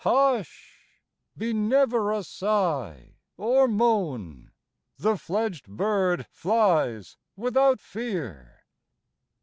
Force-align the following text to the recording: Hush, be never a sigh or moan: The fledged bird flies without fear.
Hush, 0.03 0.81
be 1.37 1.53
never 1.53 2.11
a 2.11 2.23
sigh 2.23 3.17
or 3.37 3.67
moan: 3.67 4.49
The 4.97 5.15
fledged 5.15 5.67
bird 5.67 6.25
flies 6.31 7.17
without 7.35 7.79
fear. 7.79 8.65